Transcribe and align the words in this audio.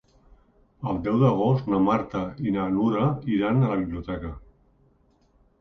El 0.93 1.01
deu 1.07 1.19
d'agost 1.23 1.69
na 1.73 1.81
Marta 1.89 2.23
i 2.47 2.53
na 2.57 2.65
Nura 2.79 3.05
iran 3.37 3.63
a 3.63 3.71
la 3.75 3.79
biblioteca. 3.85 4.37